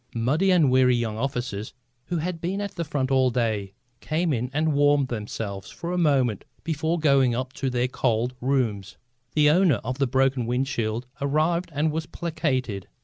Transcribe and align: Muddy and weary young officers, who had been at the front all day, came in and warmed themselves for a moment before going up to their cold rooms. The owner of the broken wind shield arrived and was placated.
Muddy 0.15 0.49
and 0.49 0.71
weary 0.71 0.95
young 0.95 1.15
officers, 1.19 1.75
who 2.05 2.17
had 2.17 2.41
been 2.41 2.59
at 2.59 2.71
the 2.73 2.83
front 2.83 3.11
all 3.11 3.29
day, 3.29 3.75
came 3.99 4.33
in 4.33 4.49
and 4.51 4.73
warmed 4.73 5.09
themselves 5.09 5.69
for 5.69 5.91
a 5.91 5.97
moment 5.99 6.43
before 6.63 6.97
going 6.97 7.35
up 7.35 7.53
to 7.53 7.69
their 7.69 7.87
cold 7.87 8.33
rooms. 8.41 8.97
The 9.35 9.51
owner 9.51 9.79
of 9.83 9.99
the 9.99 10.07
broken 10.07 10.47
wind 10.47 10.67
shield 10.67 11.05
arrived 11.21 11.69
and 11.71 11.91
was 11.91 12.07
placated. 12.07 12.87